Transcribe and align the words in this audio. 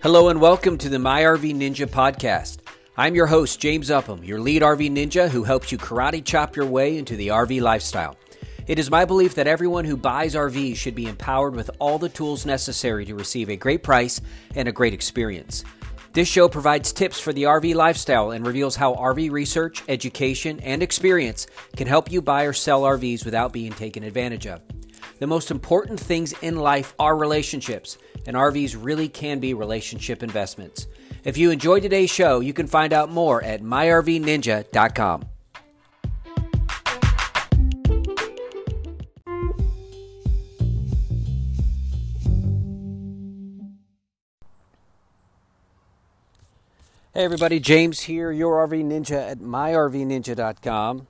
Hello 0.00 0.28
and 0.28 0.40
welcome 0.40 0.78
to 0.78 0.88
the 0.88 0.98
My 1.00 1.22
RV 1.22 1.56
Ninja 1.56 1.84
podcast. 1.84 2.58
I'm 2.96 3.16
your 3.16 3.26
host, 3.26 3.58
James 3.58 3.90
Upham, 3.90 4.22
your 4.22 4.38
lead 4.38 4.62
RV 4.62 4.92
ninja 4.92 5.28
who 5.28 5.42
helps 5.42 5.72
you 5.72 5.78
karate 5.78 6.24
chop 6.24 6.54
your 6.54 6.66
way 6.66 6.98
into 6.98 7.16
the 7.16 7.28
RV 7.28 7.60
lifestyle. 7.60 8.16
It 8.68 8.78
is 8.78 8.92
my 8.92 9.04
belief 9.04 9.34
that 9.34 9.48
everyone 9.48 9.84
who 9.84 9.96
buys 9.96 10.36
RVs 10.36 10.76
should 10.76 10.94
be 10.94 11.08
empowered 11.08 11.56
with 11.56 11.68
all 11.80 11.98
the 11.98 12.08
tools 12.08 12.46
necessary 12.46 13.06
to 13.06 13.16
receive 13.16 13.48
a 13.48 13.56
great 13.56 13.82
price 13.82 14.20
and 14.54 14.68
a 14.68 14.72
great 14.72 14.94
experience. 14.94 15.64
This 16.12 16.28
show 16.28 16.48
provides 16.48 16.92
tips 16.92 17.18
for 17.18 17.32
the 17.32 17.42
RV 17.42 17.74
lifestyle 17.74 18.30
and 18.30 18.46
reveals 18.46 18.76
how 18.76 18.94
RV 18.94 19.32
research, 19.32 19.82
education, 19.88 20.60
and 20.60 20.80
experience 20.80 21.48
can 21.76 21.88
help 21.88 22.08
you 22.12 22.22
buy 22.22 22.44
or 22.44 22.52
sell 22.52 22.82
RVs 22.82 23.24
without 23.24 23.52
being 23.52 23.72
taken 23.72 24.04
advantage 24.04 24.46
of. 24.46 24.60
The 25.18 25.26
most 25.26 25.50
important 25.50 25.98
things 25.98 26.34
in 26.40 26.54
life 26.54 26.94
are 27.00 27.16
relationships, 27.16 27.98
and 28.28 28.36
RVs 28.36 28.76
really 28.78 29.08
can 29.08 29.40
be 29.40 29.54
relationship 29.54 30.22
investments. 30.22 30.86
If 31.24 31.38
you 31.38 31.50
enjoyed 31.50 31.80
today's 31.80 32.10
show, 32.10 32.40
you 32.40 32.52
can 32.52 32.66
find 32.66 32.92
out 32.92 33.10
more 33.10 33.42
at 33.42 33.62
myrvninja.com. 33.62 35.24
Hey 47.14 47.24
everybody, 47.24 47.58
James 47.58 48.00
here, 48.00 48.30
your 48.30 48.68
RV 48.68 48.84
Ninja 48.84 49.30
at 49.30 49.38
myrvninja.com. 49.38 51.06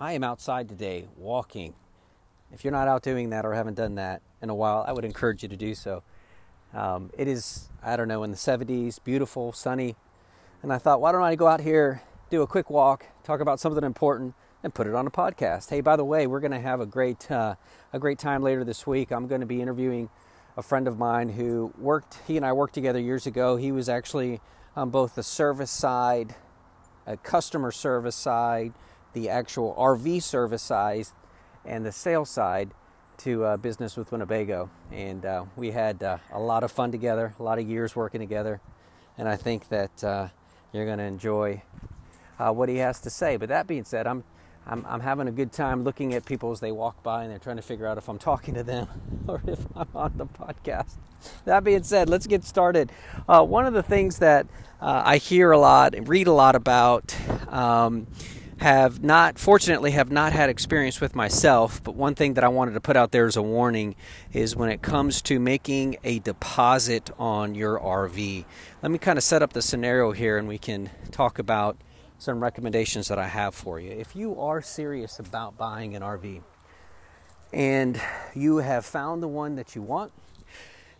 I 0.00 0.12
am 0.14 0.24
outside 0.24 0.70
today 0.70 1.08
walking. 1.18 1.74
If 2.52 2.64
you're 2.64 2.72
not 2.72 2.88
out 2.88 3.02
doing 3.02 3.30
that 3.30 3.44
or 3.44 3.52
haven't 3.52 3.74
done 3.74 3.96
that 3.96 4.22
in 4.40 4.48
a 4.48 4.54
while, 4.54 4.82
I 4.88 4.92
would 4.92 5.04
encourage 5.04 5.42
you 5.42 5.50
to 5.50 5.56
do 5.56 5.74
so. 5.74 6.02
Um, 6.74 7.10
it 7.16 7.28
is, 7.28 7.68
I 7.82 7.96
don't 7.96 8.08
know, 8.08 8.24
in 8.24 8.30
the 8.30 8.36
70s, 8.36 8.98
beautiful, 9.02 9.52
sunny. 9.52 9.94
And 10.62 10.72
I 10.72 10.78
thought, 10.78 11.00
why 11.00 11.12
don't 11.12 11.22
I 11.22 11.36
go 11.36 11.46
out 11.46 11.60
here, 11.60 12.02
do 12.30 12.42
a 12.42 12.46
quick 12.46 12.68
walk, 12.68 13.06
talk 13.22 13.40
about 13.40 13.60
something 13.60 13.84
important, 13.84 14.34
and 14.62 14.74
put 14.74 14.86
it 14.86 14.94
on 14.94 15.06
a 15.06 15.10
podcast. 15.10 15.70
Hey, 15.70 15.80
by 15.80 15.94
the 15.94 16.04
way, 16.04 16.26
we're 16.26 16.40
going 16.40 16.52
to 16.52 16.60
have 16.60 16.80
a 16.80 16.86
great, 16.86 17.30
uh, 17.30 17.54
a 17.92 17.98
great 17.98 18.18
time 18.18 18.42
later 18.42 18.64
this 18.64 18.86
week. 18.86 19.12
I'm 19.12 19.28
going 19.28 19.40
to 19.40 19.46
be 19.46 19.62
interviewing 19.62 20.08
a 20.56 20.62
friend 20.62 20.88
of 20.88 20.98
mine 20.98 21.28
who 21.28 21.72
worked, 21.78 22.18
he 22.26 22.36
and 22.36 22.44
I 22.44 22.52
worked 22.52 22.74
together 22.74 22.98
years 22.98 23.26
ago. 23.26 23.56
He 23.56 23.70
was 23.70 23.88
actually 23.88 24.40
on 24.74 24.90
both 24.90 25.14
the 25.14 25.22
service 25.22 25.70
side, 25.70 26.34
a 27.06 27.16
customer 27.16 27.70
service 27.70 28.16
side, 28.16 28.72
the 29.12 29.28
actual 29.28 29.74
RV 29.78 30.22
service 30.22 30.62
side, 30.62 31.06
and 31.64 31.86
the 31.86 31.92
sales 31.92 32.30
side 32.30 32.72
to 33.18 33.44
uh, 33.44 33.56
business 33.56 33.96
with 33.96 34.12
Winnebago. 34.12 34.70
And 34.92 35.24
uh, 35.24 35.44
we 35.56 35.70
had 35.70 36.02
uh, 36.02 36.18
a 36.32 36.38
lot 36.38 36.64
of 36.64 36.72
fun 36.72 36.92
together, 36.92 37.34
a 37.38 37.42
lot 37.42 37.58
of 37.58 37.68
years 37.68 37.94
working 37.94 38.20
together. 38.20 38.60
And 39.16 39.28
I 39.28 39.36
think 39.36 39.68
that 39.68 40.04
uh, 40.04 40.28
you're 40.72 40.86
going 40.86 40.98
to 40.98 41.04
enjoy 41.04 41.62
uh, 42.38 42.52
what 42.52 42.68
he 42.68 42.76
has 42.76 43.00
to 43.00 43.10
say. 43.10 43.36
But 43.36 43.48
that 43.48 43.66
being 43.66 43.84
said, 43.84 44.06
I'm, 44.06 44.24
I'm, 44.66 44.84
I'm, 44.88 45.00
having 45.00 45.28
a 45.28 45.32
good 45.32 45.52
time 45.52 45.84
looking 45.84 46.14
at 46.14 46.24
people 46.24 46.50
as 46.50 46.60
they 46.60 46.72
walk 46.72 47.02
by 47.02 47.22
and 47.22 47.30
they're 47.30 47.38
trying 47.38 47.56
to 47.56 47.62
figure 47.62 47.86
out 47.86 47.98
if 47.98 48.08
I'm 48.08 48.18
talking 48.18 48.54
to 48.54 48.62
them 48.62 48.88
or 49.28 49.42
if 49.46 49.64
I'm 49.76 49.88
on 49.94 50.14
the 50.16 50.26
podcast. 50.26 50.94
That 51.44 51.64
being 51.64 51.82
said, 51.82 52.08
let's 52.08 52.26
get 52.26 52.44
started. 52.44 52.90
Uh, 53.28 53.44
one 53.44 53.66
of 53.66 53.74
the 53.74 53.82
things 53.82 54.18
that 54.18 54.46
I 54.80 55.16
hear 55.16 55.52
a 55.52 55.58
lot 55.58 55.94
and 55.94 56.06
read 56.06 56.26
a 56.26 56.32
lot 56.32 56.54
about. 56.54 57.16
Um, 57.48 58.06
have 58.58 59.02
not 59.02 59.38
fortunately 59.38 59.90
have 59.90 60.10
not 60.10 60.32
had 60.32 60.48
experience 60.48 61.00
with 61.00 61.14
myself 61.14 61.82
but 61.82 61.94
one 61.94 62.14
thing 62.14 62.34
that 62.34 62.44
i 62.44 62.48
wanted 62.48 62.72
to 62.72 62.80
put 62.80 62.96
out 62.96 63.10
there 63.10 63.26
as 63.26 63.36
a 63.36 63.42
warning 63.42 63.94
is 64.32 64.54
when 64.54 64.70
it 64.70 64.80
comes 64.80 65.20
to 65.20 65.40
making 65.40 65.96
a 66.04 66.18
deposit 66.20 67.10
on 67.18 67.54
your 67.54 67.78
rv 67.78 68.44
let 68.82 68.92
me 68.92 68.98
kind 68.98 69.18
of 69.18 69.24
set 69.24 69.42
up 69.42 69.52
the 69.52 69.62
scenario 69.62 70.12
here 70.12 70.38
and 70.38 70.46
we 70.46 70.58
can 70.58 70.90
talk 71.10 71.38
about 71.38 71.76
some 72.18 72.42
recommendations 72.42 73.08
that 73.08 73.18
i 73.18 73.26
have 73.26 73.54
for 73.54 73.78
you. 73.80 73.90
If 73.90 74.16
you 74.16 74.40
are 74.40 74.62
serious 74.62 75.18
about 75.18 75.58
buying 75.58 75.94
an 75.94 76.02
rv 76.02 76.42
and 77.52 78.00
you 78.34 78.58
have 78.58 78.84
found 78.86 79.22
the 79.22 79.28
one 79.28 79.56
that 79.56 79.74
you 79.74 79.82
want 79.82 80.12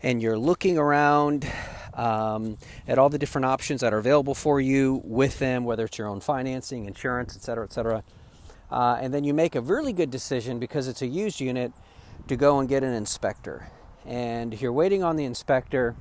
and 0.02 0.20
you're 0.20 0.38
looking 0.38 0.76
around 0.76 1.50
um, 1.94 2.58
at 2.86 2.98
all 2.98 3.08
the 3.08 3.18
different 3.18 3.44
options 3.44 3.80
that 3.80 3.94
are 3.94 3.98
available 3.98 4.34
for 4.34 4.60
you 4.60 5.00
with 5.04 5.38
them, 5.38 5.64
whether 5.64 5.84
it's 5.84 5.98
your 5.98 6.08
own 6.08 6.20
financing, 6.20 6.86
insurance, 6.86 7.36
et 7.36 7.42
cetera, 7.42 7.64
et 7.64 7.72
cetera. 7.72 8.02
Uh, 8.70 8.98
and 9.00 9.14
then 9.14 9.24
you 9.24 9.32
make 9.32 9.54
a 9.54 9.60
really 9.60 9.92
good 9.92 10.10
decision 10.10 10.58
because 10.58 10.88
it's 10.88 11.02
a 11.02 11.06
used 11.06 11.40
unit 11.40 11.72
to 12.28 12.36
go 12.36 12.58
and 12.58 12.68
get 12.68 12.82
an 12.82 12.92
inspector. 12.92 13.68
And 14.06 14.60
you're 14.60 14.72
waiting 14.72 15.02
on 15.02 15.16
the 15.16 15.24
inspector, 15.24 15.94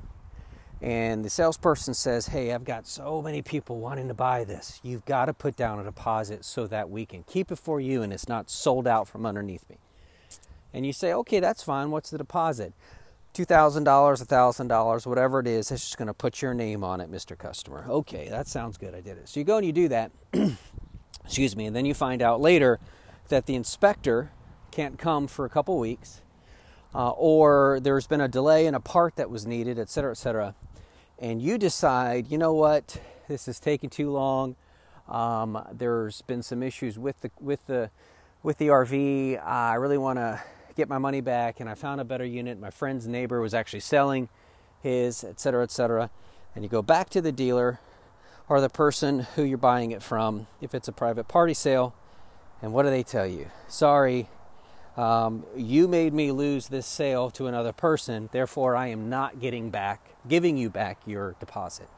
and 0.82 1.24
the 1.24 1.30
salesperson 1.30 1.94
says, 1.94 2.28
Hey, 2.28 2.52
I've 2.52 2.66
got 2.66 2.86
so 2.86 3.22
many 3.22 3.42
people 3.42 3.80
wanting 3.80 4.10
to 4.10 4.14
buy 4.14 4.44
this. 4.44 4.82
You've 4.84 5.06
got 5.06 5.26
to 5.26 5.34
put 5.34 5.56
down 5.56 5.80
a 5.80 5.84
deposit 5.84 6.44
so 6.44 6.68
that 6.68 6.90
we 6.90 7.06
can 7.06 7.24
keep 7.24 7.52
it 7.52 7.58
for 7.58 7.80
you 7.80 8.02
and 8.02 8.12
it's 8.12 8.28
not 8.28 8.50
sold 8.50 8.86
out 8.86 9.08
from 9.08 9.26
underneath 9.26 9.70
me. 9.70 9.78
And 10.74 10.86
you 10.86 10.92
say, 10.92 11.14
Okay, 11.14 11.40
that's 11.40 11.64
fine. 11.64 11.92
What's 11.92 12.10
the 12.10 12.18
deposit? 12.18 12.74
$2,000, 13.34 13.84
$1,000, 13.84 15.06
whatever 15.06 15.40
it 15.40 15.48
is, 15.48 15.72
it's 15.72 15.84
just 15.84 15.98
going 15.98 16.08
to 16.08 16.14
put 16.14 16.42
your 16.42 16.54
name 16.54 16.84
on 16.84 17.02
it, 17.02 17.12
Mr. 17.12 17.38
Customer. 17.38 17.86
Okay, 17.90 18.30
that 18.30 18.48
sounds 18.48 18.78
good. 18.78 18.94
I 18.94 19.02
did 19.02 19.18
it. 19.18 19.28
So 19.28 19.40
you 19.40 19.44
go 19.44 19.58
and 19.58 19.66
you 19.66 19.74
do 19.74 19.88
that. 19.90 20.12
Excuse 21.26 21.56
me. 21.56 21.66
And 21.66 21.76
then 21.76 21.86
you 21.86 21.94
find 21.94 22.22
out 22.22 22.42
later 22.42 22.80
that 23.30 23.46
the 23.46 23.56
inspector 23.56 24.32
can't 24.72 25.00
come 25.00 25.28
for 25.28 25.46
a 25.46 25.50
couple 25.50 25.80
weeks, 25.80 26.22
uh, 26.94 27.12
or 27.12 27.80
there's 27.82 28.08
been 28.08 28.22
a 28.22 28.28
delay 28.28 28.66
in 28.66 28.76
a 28.76 28.80
part 28.80 29.16
that 29.16 29.30
was 29.30 29.46
needed, 29.46 29.80
et 29.80 29.90
cetera, 29.90 30.12
et 30.12 30.18
cetera. 30.18 30.56
And 31.18 31.42
you 31.42 31.58
decide, 31.58 32.30
you 32.30 32.38
know 32.38 32.54
what, 32.54 33.00
this 33.28 33.48
is 33.48 33.60
taking 33.60 33.90
too 33.90 34.12
long. 34.12 34.56
Um, 35.08 35.64
there's 35.72 36.22
been 36.24 36.44
some 36.44 36.64
issues 36.64 36.98
with 36.98 37.22
the 37.22 37.32
with 37.40 37.66
the 37.68 37.90
with 38.42 38.58
the 38.58 38.68
RV. 38.68 39.38
Uh, 39.38 39.42
I 39.44 39.76
really 39.76 39.98
want 39.98 40.18
to 40.18 40.42
get 40.76 40.90
my 40.90 40.98
money 40.98 41.22
back 41.22 41.60
and 41.60 41.70
I 41.70 41.76
found 41.76 42.02
a 42.02 42.04
better 42.04 42.26
unit. 42.26 42.60
My 42.60 42.70
friend's 42.70 43.08
neighbor 43.08 43.40
was 43.42 43.54
actually 43.54 43.82
selling 43.82 44.30
his, 44.82 45.24
etc., 45.24 45.64
etc. 45.64 46.10
And 46.56 46.64
you 46.64 46.70
go 46.70 46.82
back 46.82 47.10
to 47.12 47.22
the 47.22 47.32
dealer 47.32 47.80
or 48.50 48.62
the 48.62 48.70
person 48.70 49.20
who 49.36 49.44
you're 49.44 49.58
buying 49.58 49.92
it 49.92 50.04
from 50.04 50.48
if 50.62 50.76
it's 50.76 50.88
a 50.88 50.92
private 50.92 51.28
party 51.28 51.54
sale. 51.54 51.96
And 52.62 52.74
what 52.74 52.84
do 52.84 52.90
they 52.90 53.04
tell 53.04 53.28
you? 53.28 53.50
Sorry, 53.68 54.28
um, 54.96 55.46
you 55.56 55.88
made 55.88 56.14
me 56.14 56.32
lose 56.32 56.68
this 56.68 56.86
sale 56.86 57.32
to 57.32 57.48
another 57.48 57.72
person, 57.72 58.30
therefore 58.32 58.76
I 58.76 58.88
am 58.88 59.10
not 59.10 59.40
getting 59.40 59.72
back, 59.72 60.02
giving 60.28 60.56
you 60.56 60.70
back 60.70 61.00
your 61.06 61.36
deposit. 61.40 61.90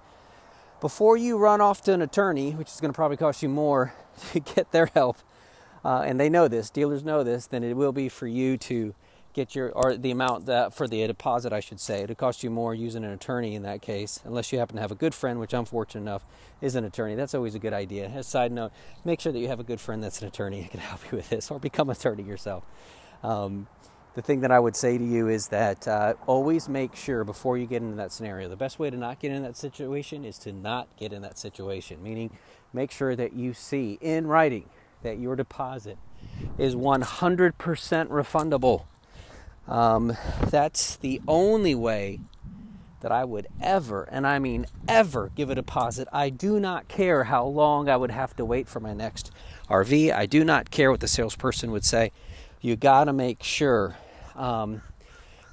Before 0.79 1.17
you 1.17 1.37
run 1.37 1.61
off 1.61 1.81
to 1.83 1.93
an 1.93 2.01
attorney, 2.01 2.51
which 2.51 2.69
is 2.69 2.79
going 2.79 2.91
to 2.91 2.95
probably 2.95 3.17
cost 3.17 3.43
you 3.43 3.49
more 3.49 3.93
to 4.31 4.39
get 4.39 4.71
their 4.71 4.85
help, 4.87 5.17
uh, 5.85 6.01
and 6.01 6.19
they 6.19 6.29
know 6.29 6.47
this, 6.47 6.71
dealers 6.71 7.03
know 7.03 7.23
this, 7.23 7.45
then 7.45 7.63
it 7.63 7.75
will 7.75 7.91
be 7.91 8.09
for 8.09 8.25
you 8.25 8.57
to 8.57 8.95
get 9.33 9.53
your, 9.53 9.69
or 9.69 9.95
the 9.95 10.09
amount 10.09 10.47
that 10.47 10.73
for 10.73 10.87
the 10.87 11.05
deposit, 11.05 11.53
I 11.53 11.59
should 11.59 11.79
say. 11.79 12.01
It'll 12.01 12.15
cost 12.15 12.43
you 12.43 12.49
more 12.49 12.73
using 12.73 13.03
an 13.03 13.11
attorney 13.11 13.53
in 13.53 13.61
that 13.63 13.83
case, 13.83 14.19
unless 14.25 14.51
you 14.51 14.57
happen 14.57 14.77
to 14.77 14.81
have 14.81 14.91
a 14.91 14.95
good 14.95 15.13
friend, 15.13 15.39
which 15.39 15.53
I'm 15.53 15.65
fortunate 15.65 16.01
enough 16.01 16.25
is 16.59 16.75
an 16.75 16.85
attorney. 16.85 17.13
That's 17.13 17.35
always 17.35 17.53
a 17.53 17.59
good 17.59 17.73
idea. 17.73 18.07
As 18.07 18.25
a 18.25 18.29
side 18.29 18.51
note, 18.51 18.71
make 19.03 19.21
sure 19.21 19.31
that 19.31 19.37
you 19.37 19.47
have 19.47 19.59
a 19.59 19.63
good 19.63 19.79
friend 19.79 20.03
that's 20.03 20.23
an 20.23 20.27
attorney 20.27 20.61
and 20.61 20.71
can 20.71 20.79
help 20.91 21.01
you 21.11 21.17
with 21.17 21.29
this, 21.29 21.51
or 21.51 21.59
become 21.59 21.91
an 21.91 21.95
attorney 21.95 22.23
yourself. 22.23 22.63
Um, 23.21 23.67
the 24.15 24.23
thing 24.23 24.39
that 24.39 24.51
I 24.51 24.59
would 24.59 24.75
say 24.75 24.97
to 24.97 25.03
you 25.03 25.27
is 25.27 25.49
that 25.49 25.87
uh, 25.87 26.15
always 26.25 26.67
make 26.67 26.95
sure 26.95 27.23
before 27.23 27.59
you 27.59 27.67
get 27.67 27.83
into 27.83 27.97
that 27.97 28.11
scenario, 28.11 28.49
the 28.49 28.55
best 28.55 28.79
way 28.79 28.89
to 28.89 28.97
not 28.97 29.19
get 29.19 29.31
in 29.31 29.43
that 29.43 29.55
situation 29.55 30.25
is 30.25 30.39
to 30.39 30.51
not 30.51 30.87
get 30.97 31.13
in 31.13 31.21
that 31.21 31.37
situation, 31.37 32.01
meaning 32.01 32.31
make 32.73 32.89
sure 32.89 33.15
that 33.15 33.33
you 33.33 33.53
see 33.53 33.99
in 34.01 34.25
writing 34.25 34.67
that 35.05 35.19
your 35.19 35.35
deposit 35.35 35.97
is 36.57 36.75
100% 36.75 37.53
refundable. 37.53 38.83
Um, 39.67 40.17
that's 40.49 40.97
the 40.97 41.21
only 41.27 41.73
way 41.73 42.19
that 43.01 43.11
I 43.11 43.23
would 43.23 43.47
ever, 43.61 44.03
and 44.11 44.25
I 44.25 44.39
mean 44.39 44.65
ever, 44.87 45.31
give 45.35 45.51
a 45.51 45.55
deposit. 45.55 46.07
I 46.11 46.31
do 46.31 46.59
not 46.59 46.87
care 46.87 47.25
how 47.25 47.45
long 47.45 47.87
I 47.87 47.97
would 47.97 48.09
have 48.09 48.35
to 48.37 48.45
wait 48.45 48.67
for 48.67 48.79
my 48.79 48.93
next 48.93 49.31
RV. 49.69 50.11
I 50.11 50.25
do 50.25 50.43
not 50.43 50.71
care 50.71 50.89
what 50.89 51.01
the 51.01 51.07
salesperson 51.07 51.71
would 51.71 51.85
say. 51.85 52.11
You 52.61 52.75
got 52.75 53.03
to 53.03 53.13
make 53.13 53.43
sure. 53.43 53.95
Um, 54.35 54.81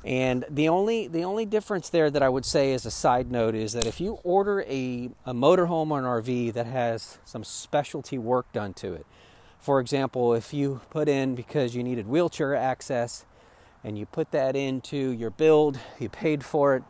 and 0.05 0.45
the 0.49 0.69
only 0.69 1.07
the 1.07 1.25
only 1.25 1.47
difference 1.47 1.91
there 1.91 2.11
that 2.11 2.23
I 2.23 2.29
would 2.29 2.45
say 2.45 2.73
as 2.73 2.87
a 2.87 2.91
side 2.91 3.31
note 3.31 3.55
is 3.55 3.75
that 3.75 3.87
if 3.87 4.01
you 4.01 4.19
order 4.25 4.63
a, 4.63 5.11
a 5.27 5.35
motorhome 5.35 5.91
or 5.91 5.99
an 5.99 6.05
RV 6.05 6.55
that 6.55 6.67
has 6.67 7.19
some 7.25 7.45
specialty 7.45 8.19
work 8.19 8.51
done 8.53 8.73
to 8.75 8.95
it, 8.95 9.07
for 9.63 9.79
example, 9.79 10.35
if 10.35 10.53
you 10.53 10.81
put 10.91 11.09
in 11.09 11.37
because 11.37 11.77
you 11.77 11.85
needed 11.85 12.09
wheelchair 12.09 12.57
access 12.57 13.25
and 13.85 13.97
you 13.97 14.07
put 14.07 14.33
that 14.33 14.57
into 14.57 14.97
your 14.97 15.31
build, 15.31 15.79
you 16.01 16.09
paid 16.09 16.45
for 16.45 16.75
it, 16.75 16.83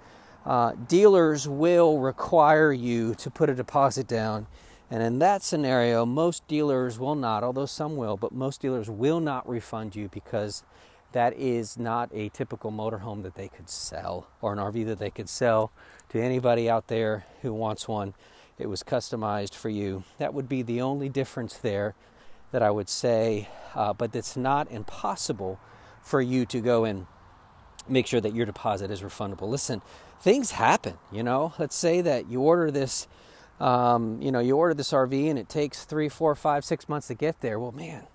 uh, 0.46 0.72
dealers 0.88 1.46
will 1.46 1.98
require 1.98 2.72
you 2.72 3.14
to 3.16 3.30
put 3.30 3.50
a 3.50 3.54
deposit 3.54 4.08
down. 4.08 4.46
And 4.90 5.02
in 5.02 5.18
that 5.18 5.42
scenario, 5.42 6.06
most 6.06 6.48
dealers 6.48 6.98
will 6.98 7.14
not, 7.14 7.44
although 7.44 7.66
some 7.66 7.94
will, 7.94 8.16
but 8.16 8.32
most 8.32 8.62
dealers 8.62 8.88
will 8.88 9.20
not 9.20 9.46
refund 9.46 9.94
you 9.94 10.08
because 10.08 10.62
that 11.12 11.34
is 11.36 11.78
not 11.78 12.08
a 12.14 12.30
typical 12.30 12.72
motorhome 12.72 13.22
that 13.22 13.34
they 13.34 13.48
could 13.48 13.68
sell 13.68 14.28
or 14.40 14.54
an 14.54 14.58
RV 14.58 14.86
that 14.86 14.98
they 14.98 15.10
could 15.10 15.28
sell 15.28 15.70
to 16.08 16.18
anybody 16.18 16.70
out 16.70 16.88
there 16.88 17.26
who 17.42 17.52
wants 17.52 17.86
one. 17.86 18.14
It 18.58 18.70
was 18.70 18.82
customized 18.82 19.54
for 19.54 19.68
you. 19.68 20.04
That 20.16 20.32
would 20.32 20.48
be 20.48 20.62
the 20.62 20.80
only 20.80 21.10
difference 21.10 21.58
there 21.58 21.94
that 22.52 22.62
I 22.62 22.70
would 22.70 22.88
say, 22.88 23.48
uh, 23.74 23.92
but 23.92 24.14
it's 24.14 24.36
not 24.36 24.70
impossible 24.70 25.58
for 26.02 26.20
you 26.20 26.46
to 26.46 26.60
go 26.60 26.84
and 26.84 27.06
make 27.88 28.06
sure 28.06 28.20
that 28.20 28.34
your 28.34 28.46
deposit 28.46 28.90
is 28.90 29.02
refundable. 29.02 29.48
Listen, 29.48 29.82
things 30.20 30.52
happen, 30.52 30.98
you 31.10 31.22
know. 31.22 31.52
Let's 31.58 31.74
say 31.74 32.00
that 32.02 32.28
you 32.28 32.40
order 32.40 32.70
this, 32.70 33.08
um, 33.58 34.20
you 34.22 34.30
know, 34.30 34.38
you 34.38 34.56
order 34.56 34.74
this 34.74 34.92
RV 34.92 35.28
and 35.28 35.38
it 35.38 35.48
takes 35.48 35.84
three, 35.84 36.08
four, 36.08 36.34
five, 36.34 36.64
six 36.64 36.88
months 36.88 37.08
to 37.08 37.14
get 37.14 37.40
there. 37.40 37.58
Well, 37.58 37.72
man, 37.72 38.06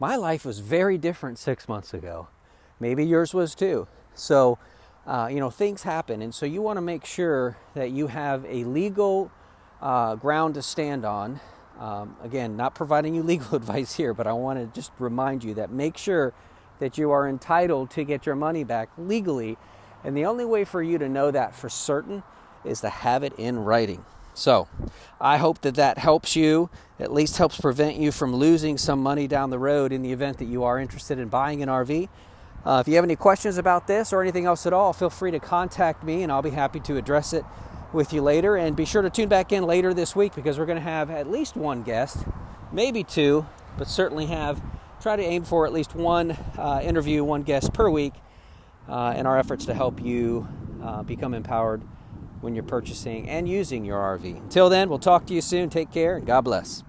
my 0.00 0.16
life 0.16 0.44
was 0.44 0.58
very 0.58 0.98
different 0.98 1.38
six 1.38 1.68
months 1.68 1.94
ago. 1.94 2.28
Maybe 2.80 3.06
yours 3.06 3.32
was 3.32 3.54
too. 3.54 3.86
So, 4.14 4.58
uh, 5.06 5.28
you 5.30 5.38
know, 5.38 5.50
things 5.50 5.82
happen. 5.82 6.22
And 6.22 6.34
so 6.34 6.46
you 6.46 6.62
want 6.62 6.76
to 6.78 6.82
make 6.82 7.04
sure 7.04 7.56
that 7.74 7.90
you 7.90 8.08
have 8.08 8.44
a 8.46 8.64
legal 8.64 9.30
uh, 9.80 10.16
ground 10.16 10.54
to 10.54 10.62
stand 10.62 11.04
on. 11.04 11.40
Um, 11.78 12.16
again, 12.22 12.56
not 12.56 12.74
providing 12.74 13.14
you 13.14 13.22
legal 13.22 13.54
advice 13.56 13.94
here, 13.94 14.14
but 14.14 14.26
I 14.26 14.32
want 14.32 14.58
to 14.58 14.66
just 14.78 14.92
remind 14.98 15.44
you 15.44 15.54
that 15.54 15.70
make 15.70 15.96
sure 15.96 16.32
that 16.78 16.98
you 16.98 17.10
are 17.10 17.28
entitled 17.28 17.90
to 17.90 18.04
get 18.04 18.26
your 18.26 18.34
money 18.34 18.64
back 18.64 18.90
legally. 18.98 19.56
And 20.02 20.16
the 20.16 20.26
only 20.26 20.44
way 20.44 20.64
for 20.64 20.82
you 20.82 20.98
to 20.98 21.08
know 21.08 21.30
that 21.30 21.54
for 21.54 21.68
certain 21.68 22.22
is 22.64 22.80
to 22.80 22.88
have 22.88 23.22
it 23.22 23.32
in 23.38 23.58
writing. 23.58 24.04
So, 24.34 24.66
I 25.20 25.36
hope 25.36 25.60
that 25.60 25.76
that 25.76 25.98
helps 25.98 26.34
you, 26.34 26.68
at 26.98 27.12
least 27.12 27.38
helps 27.38 27.60
prevent 27.60 27.96
you 27.96 28.10
from 28.10 28.34
losing 28.34 28.76
some 28.76 29.00
money 29.00 29.28
down 29.28 29.50
the 29.50 29.60
road 29.60 29.92
in 29.92 30.02
the 30.02 30.10
event 30.10 30.38
that 30.38 30.46
you 30.46 30.64
are 30.64 30.78
interested 30.80 31.20
in 31.20 31.28
buying 31.28 31.62
an 31.62 31.68
RV. 31.68 32.08
Uh, 32.66 32.78
if 32.80 32.88
you 32.88 32.96
have 32.96 33.04
any 33.04 33.14
questions 33.14 33.58
about 33.58 33.86
this 33.86 34.12
or 34.12 34.22
anything 34.22 34.46
else 34.46 34.66
at 34.66 34.72
all, 34.72 34.92
feel 34.92 35.10
free 35.10 35.30
to 35.30 35.38
contact 35.38 36.02
me 36.02 36.22
and 36.22 36.32
I'll 36.32 36.42
be 36.42 36.50
happy 36.50 36.80
to 36.80 36.96
address 36.96 37.32
it 37.32 37.44
with 37.94 38.12
you 38.12 38.20
later. 38.20 38.56
And 38.56 38.76
be 38.76 38.84
sure 38.84 39.02
to 39.02 39.10
tune 39.10 39.28
back 39.28 39.52
in 39.52 39.64
later 39.64 39.94
this 39.94 40.14
week 40.14 40.34
because 40.34 40.58
we're 40.58 40.66
going 40.66 40.78
to 40.78 40.82
have 40.82 41.10
at 41.10 41.30
least 41.30 41.56
one 41.56 41.82
guest, 41.82 42.24
maybe 42.72 43.04
two, 43.04 43.46
but 43.78 43.88
certainly 43.88 44.26
have 44.26 44.60
try 45.00 45.16
to 45.16 45.22
aim 45.22 45.44
for 45.44 45.66
at 45.66 45.72
least 45.72 45.94
one 45.94 46.30
uh, 46.56 46.80
interview, 46.82 47.22
one 47.22 47.42
guest 47.42 47.72
per 47.72 47.90
week 47.90 48.14
uh, 48.88 49.14
in 49.16 49.26
our 49.26 49.38
efforts 49.38 49.66
to 49.66 49.74
help 49.74 50.02
you 50.02 50.48
uh, 50.82 51.02
become 51.02 51.34
empowered 51.34 51.82
when 52.40 52.54
you're 52.54 52.64
purchasing 52.64 53.28
and 53.28 53.48
using 53.48 53.84
your 53.84 53.98
RV. 53.98 54.36
Until 54.36 54.68
then, 54.68 54.88
we'll 54.88 54.98
talk 54.98 55.26
to 55.26 55.34
you 55.34 55.40
soon. 55.40 55.70
Take 55.70 55.90
care 55.90 56.16
and 56.16 56.26
God 56.26 56.42
bless. 56.42 56.82